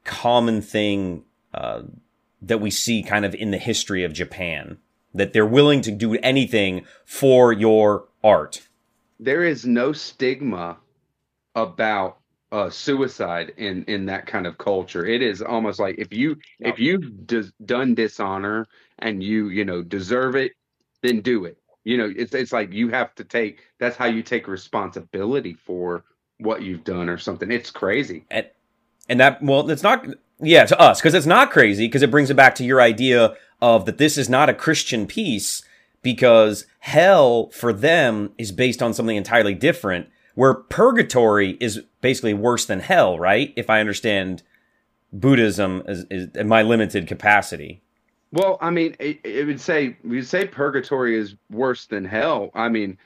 [0.05, 1.25] common thing
[1.55, 1.83] uh,
[2.43, 4.79] that we see kind of in the history of Japan
[5.15, 8.69] that they're willing to do anything for your art.
[9.19, 10.77] There is no stigma
[11.55, 12.19] about
[12.53, 15.07] uh suicide in in that kind of culture.
[15.07, 18.67] It is almost like if you if you've des- done dishonor
[18.99, 20.53] and you, you know, deserve it,
[21.03, 21.59] then do it.
[21.85, 26.05] You know, it's it's like you have to take that's how you take responsibility for
[26.39, 27.51] what you've done or something.
[27.51, 28.25] It's crazy.
[28.31, 28.47] and
[29.11, 30.07] and that well it's not
[30.41, 33.35] yeah to us because it's not crazy because it brings it back to your idea
[33.61, 35.63] of that this is not a christian piece
[36.01, 42.65] because hell for them is based on something entirely different where purgatory is basically worse
[42.65, 44.43] than hell right if i understand
[45.13, 47.83] buddhism is, is in my limited capacity
[48.33, 52.51] Well, I mean, it, it would say we say purgatory is worse than hell.
[52.55, 52.99] I mean,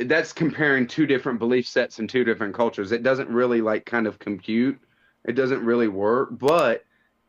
[0.00, 2.92] that's comparing two different belief sets and two different cultures.
[2.92, 4.80] It doesn't really like kind of compute.
[5.24, 6.30] It doesn't really work.
[6.38, 6.84] But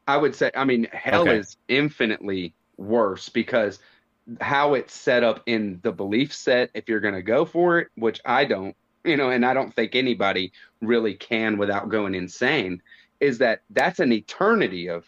[0.07, 1.37] I would say, I mean, hell Okay.
[1.37, 3.79] is infinitely worse because
[4.41, 6.71] how it's set up in the belief set.
[6.73, 9.73] If you're going to go for it, which I don't, you know, and I don't
[9.73, 12.81] think anybody really can without going insane,
[13.19, 15.05] is that that's an eternity of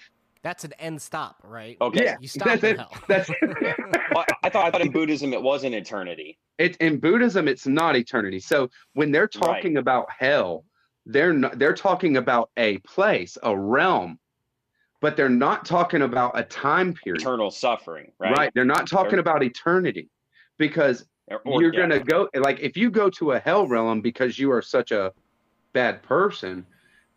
[0.47, 1.75] That's an end stop, right?
[1.81, 2.05] Okay.
[2.05, 2.77] Yeah, You stop that's in it.
[2.77, 2.93] hell.
[3.09, 3.29] That's
[4.43, 7.97] i thought i thought in buddhism it was an eternity it in Buddhism it's not
[7.97, 8.39] eternity.
[8.39, 10.63] So when they're talking about hell,
[11.05, 14.19] they're not they're talking about a place, a realm,
[15.01, 17.21] but they're not talking about a time period.
[17.21, 18.49] eternal suffering Right.
[18.55, 20.07] They're not talking Or- about eternity
[20.57, 21.05] because
[21.45, 24.61] you're going to go like if you go to a hell realm because you are
[24.61, 25.11] such a
[25.73, 26.65] bad person,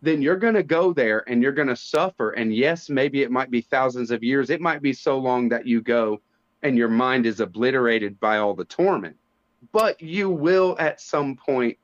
[0.01, 3.31] then you're going to go there and you're going to suffer and yes, maybe it
[3.31, 4.49] might be thousands of years.
[4.49, 6.21] It might be so long that you go
[6.63, 9.15] and your mind is obliterated by all the torment.
[9.71, 11.77] But you will at some point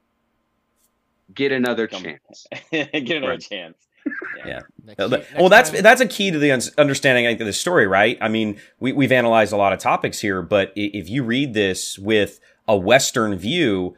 [1.34, 2.48] get another Come- chance.
[2.72, 3.40] Get another Right.
[3.42, 3.78] chance.
[4.46, 4.62] Yeah.
[4.86, 7.26] Next Well, year- that- well, next that's time- that's a key to the un- understanding
[7.28, 8.18] of the story, right?
[8.22, 12.00] I mean, we, we've analyzed a lot of topics here, but if you read this
[12.00, 13.96] with a Western view,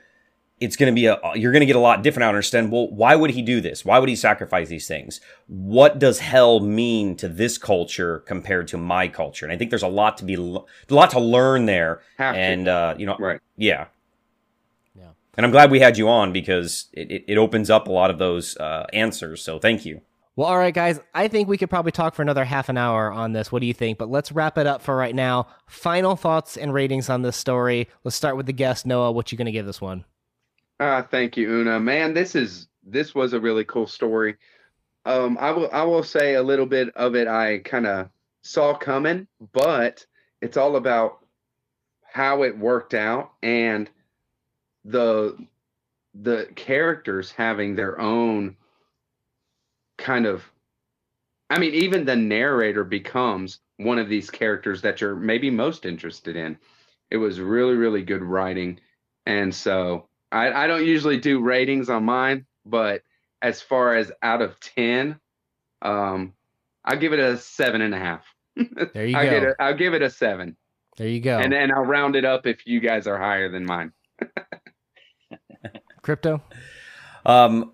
[0.59, 2.25] it's going to be a you're going to get a lot different.
[2.25, 2.71] I understand.
[2.71, 3.85] Well, why would he do this?
[3.85, 5.21] Why would he sacrifice these things?
[5.47, 9.45] What does hell mean to this culture compared to my culture?
[9.45, 12.01] And I think there's a lot to be a lot to learn there.
[12.17, 12.39] Have to.
[12.41, 13.39] and uh, you know, Right.
[13.57, 13.85] yeah.
[14.95, 15.11] Yeah.
[15.37, 18.09] And I'm glad we had you on because it, it, it opens up a lot
[18.09, 19.41] of those uh, answers.
[19.41, 20.01] So thank you.
[20.35, 21.01] Well, all right, guys.
[21.13, 23.51] I think we could probably talk for another half an hour on this.
[23.51, 23.97] What do you think?
[23.97, 25.47] But let's wrap it up for right now.
[25.67, 27.89] Final thoughts and ratings on this story.
[28.05, 29.11] Let's start with the guest, Noah.
[29.11, 30.05] What you going to give this one?
[30.79, 31.79] Uh, thank you, Una.
[31.79, 34.37] Man, this is this was a really cool story.
[35.05, 38.09] Um, I will I will say a little bit of it I kind of
[38.43, 40.05] saw coming, but
[40.41, 41.19] it's all about
[42.03, 43.89] how it worked out and
[44.85, 45.37] the
[46.15, 48.57] the characters having their own
[49.97, 50.43] kind of
[51.49, 56.35] I mean even the narrator becomes one of these characters that you're maybe most interested
[56.35, 56.57] in.
[57.11, 58.79] It was really really good writing
[59.25, 63.03] and so I, I don't usually do ratings on mine, but
[63.41, 65.19] as far as out of 10,
[65.81, 66.33] um,
[66.83, 68.25] I'll give it a seven and a half.
[68.93, 69.29] There you I'll, go.
[69.29, 70.57] get a, I'll give it a seven.
[70.97, 71.37] There you go.
[71.37, 73.93] And then I'll round it up if you guys are higher than mine.
[76.01, 76.41] Crypto.
[77.25, 77.71] Um,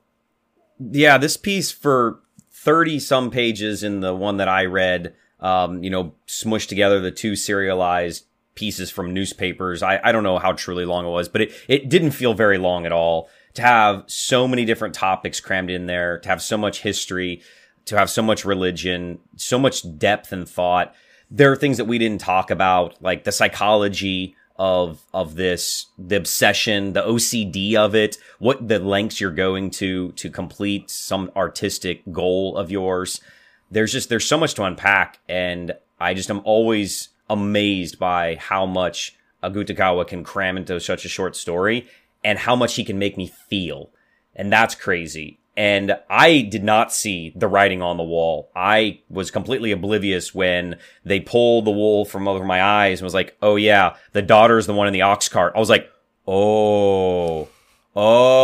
[0.79, 2.19] yeah, this piece for
[2.51, 7.11] 30 some pages in the one that I read, um, you know, smushed together the
[7.11, 8.25] two serialized
[8.55, 9.83] pieces from newspapers.
[9.83, 12.57] I, I don't know how truly long it was, but it, it didn't feel very
[12.57, 16.57] long at all to have so many different topics crammed in there, to have so
[16.57, 17.41] much history,
[17.85, 20.93] to have so much religion, so much depth and thought.
[21.31, 26.15] There are things that we didn't talk about, like the psychology of of this, the
[26.15, 32.01] obsession, the OCD of it, what the lengths you're going to to complete some artistic
[32.11, 33.21] goal of yours.
[33.69, 38.65] There's just there's so much to unpack, and I just am always amazed by how
[38.65, 41.87] much Akutagawa can cram into such a short story
[42.23, 43.91] and how much he can make me feel.
[44.35, 45.39] And that's crazy.
[45.57, 48.51] And I did not see the writing on the wall.
[48.55, 53.13] I was completely oblivious when they pulled the wool from over my eyes and was
[53.13, 55.53] like, oh yeah, the daughter's the one in the ox cart.
[55.55, 55.89] I was like,
[56.27, 57.47] oh,
[57.95, 58.35] oh,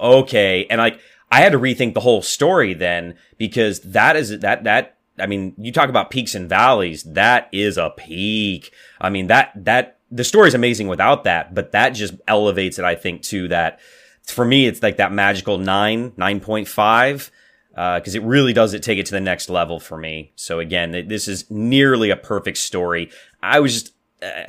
[0.18, 0.66] okay.
[0.68, 4.95] And like, I had to rethink the whole story then because that is, that, that,
[5.18, 7.02] I mean, you talk about peaks and valleys.
[7.04, 8.72] That is a peak.
[9.00, 12.84] I mean, that, that, the story is amazing without that, but that just elevates it,
[12.84, 13.80] I think, to that.
[14.22, 17.30] For me, it's like that magical nine, 9.5,
[17.76, 20.32] uh, cause it really does it take it to the next level for me.
[20.34, 23.10] So again, th- this is nearly a perfect story.
[23.42, 24.46] I was just, uh,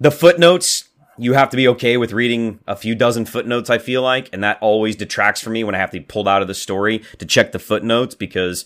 [0.00, 0.88] the footnotes,
[1.18, 4.42] you have to be okay with reading a few dozen footnotes, I feel like, and
[4.42, 7.02] that always detracts from me when I have to be pulled out of the story
[7.18, 8.64] to check the footnotes because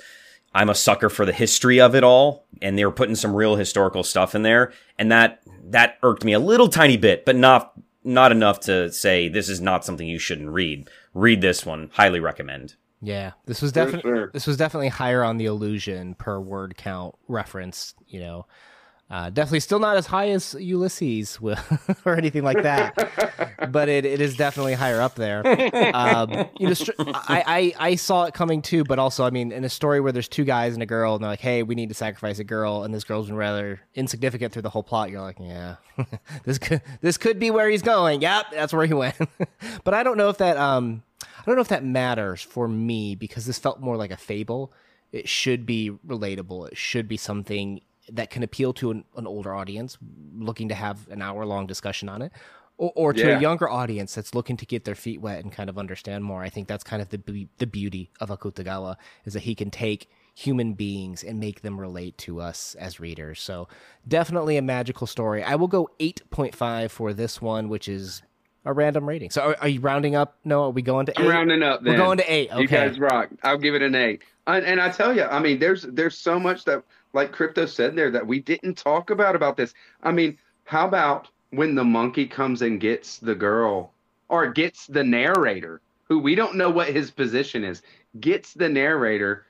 [0.56, 3.56] I'm a sucker for the history of it all, and they were putting some real
[3.56, 7.74] historical stuff in there, and that that irked me a little tiny bit, but not
[8.02, 10.88] not enough to say this is not something you shouldn't read.
[11.12, 12.76] Read this one, highly recommend.
[13.02, 14.30] Yeah, this was definitely sure.
[14.32, 17.94] this was definitely higher on the illusion per word count reference.
[18.06, 18.46] You know,
[19.08, 21.58] uh, definitely still not as high as Ulysses will,
[22.04, 25.46] or anything like that, but it, it is definitely higher up there.
[25.94, 29.64] Um, you know, I, I I saw it coming too, but also I mean, in
[29.64, 31.88] a story where there's two guys and a girl, and they're like, "Hey, we need
[31.90, 35.10] to sacrifice a girl," and this girl's been rather insignificant through the whole plot.
[35.10, 35.76] You're like, "Yeah,
[36.44, 39.16] this could this could be where he's going." Yep, that's where he went.
[39.84, 43.14] but I don't know if that um I don't know if that matters for me
[43.14, 44.72] because this felt more like a fable.
[45.12, 46.72] It should be relatable.
[46.72, 47.82] It should be something
[48.12, 49.98] that can appeal to an, an older audience
[50.36, 52.32] looking to have an hour long discussion on it,
[52.78, 53.38] or, or to Yeah.
[53.38, 56.42] a younger audience that's looking to get their feet wet and kind of understand more.
[56.42, 59.70] I think that's kind of the be- the beauty of Akutagawa is that he can
[59.70, 63.40] take human beings and make them relate to us as readers.
[63.40, 63.68] So
[64.06, 65.42] definitely a magical story.
[65.42, 68.22] I will go 8.5 for this one, which is
[68.66, 69.30] a random rating.
[69.30, 70.36] So are, are you rounding up?
[70.44, 71.82] No, are we going to I'm rounding up.
[71.82, 72.50] We're going to eight.
[72.50, 72.60] Okay.
[72.60, 73.30] You guys rock.
[73.42, 74.22] I'll give it an eight.
[74.46, 77.96] And, and I tell you, I mean, there's there's so much that, like Crypto said
[77.96, 79.72] there, that we didn't talk about about this.
[80.02, 83.92] I mean, how about when the monkey comes and gets the girl,
[84.28, 87.82] or gets the narrator, who we don't know what his position is,
[88.18, 89.46] gets the narrator,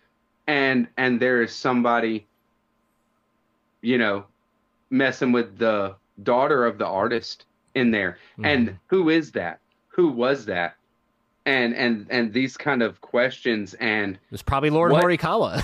[0.47, 2.27] and and there is somebody,
[3.81, 4.27] you know,
[4.91, 7.46] messing with the daughter of the artist
[7.77, 8.77] in there, and mm-hmm.
[8.87, 9.61] who is that?
[9.89, 10.77] Who was that?
[11.47, 15.05] and and and these kind of questions and It's probably Lord What?
[15.05, 15.63] Horikawa.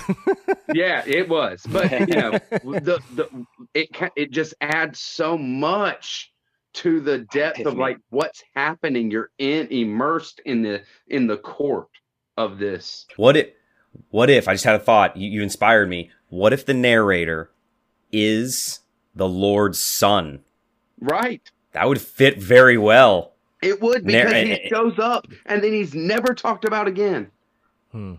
[0.73, 6.31] yeah it was but you know the the it it just adds so much
[6.75, 11.89] to the depth of like what's happening you're in immersed in the in the court
[12.37, 13.49] of this What if,
[14.09, 16.09] what if, I just had a thought, you, you inspired me.
[16.29, 17.51] What if the narrator
[18.11, 18.79] is
[19.13, 20.39] the Lord's son?
[20.99, 23.33] right That would fit very well.
[23.61, 27.29] it would because eh, he eh, shows up and then he's never talked about again
[27.91, 28.15] Hmm.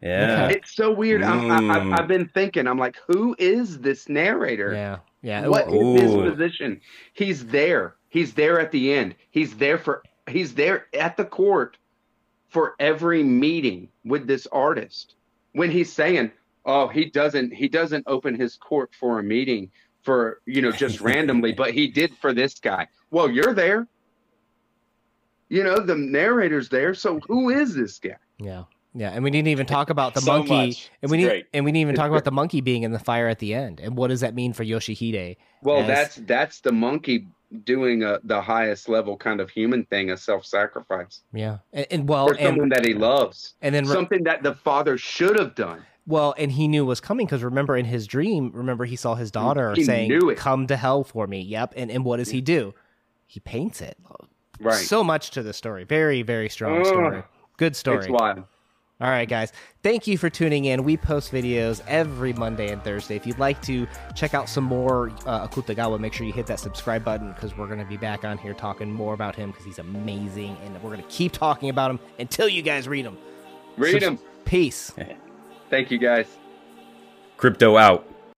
[0.00, 0.48] Yeah.
[0.48, 1.70] it's so weird I'm, I, Mm.
[1.92, 4.98] I've, I've been thinking i'm like who is this narrator Yeah.
[5.24, 5.46] Yeah.
[5.46, 6.80] What is his position?
[7.12, 7.94] He's there.
[8.08, 9.14] He's there at the end.
[9.30, 11.76] He's there for he's there at the court
[12.48, 15.14] for every meeting with this artist.
[15.52, 16.32] When he's saying,
[16.66, 19.70] "Oh, he doesn't he doesn't open his court for a meeting
[20.02, 23.86] for, you know, just randomly, but he did for this guy." Well, you're there.
[25.48, 28.16] You know, the narrator's there, so who is this guy?
[28.38, 28.64] Yeah.
[28.94, 31.72] Yeah, and we didn't even talk about the So monkey, and we didn't, and we
[31.72, 34.08] didn't even talk about the monkey being in the fire at the end, and what
[34.08, 35.36] does that mean for Yoshihide?
[35.62, 37.26] Well, As- that's that's the monkey
[37.64, 42.28] doing a, the highest level kind of human thing, a self-sacrifice Yeah, and, and well,
[42.28, 45.54] for someone and that he loves, and then re- something that the father should have
[45.54, 45.82] done.
[46.06, 49.30] Well, and he knew was coming because remember in his dream, remember he saw his
[49.30, 50.38] daughter He saying, knew it.
[50.38, 52.74] "Come to hell for me." Yep, and and what does he do?
[53.26, 53.96] He paints it.
[54.60, 54.74] Right.
[54.74, 55.84] So much to the story.
[55.84, 56.86] Very very strong Ugh.
[56.86, 57.22] story.
[57.56, 57.98] Good story.
[57.98, 58.44] It's wild.
[59.00, 59.52] All right, guys.
[59.82, 60.84] Thank you for tuning in.
[60.84, 63.16] We post videos every Monday and Thursday.
[63.16, 66.60] If you'd like to check out some more uh, Akutagawa, make sure you hit that
[66.60, 69.64] subscribe button because we're going to be back on here talking more about him because
[69.64, 70.56] he's amazing.
[70.64, 73.18] And we're going to keep talking about him until you guys read him.
[73.76, 74.18] Read Subs- them.
[74.44, 74.92] Peace.
[75.72, 76.26] Thank you, guys.
[77.38, 78.06] Crypto out.